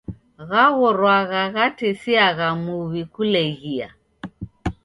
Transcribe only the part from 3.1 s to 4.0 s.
kuleghia.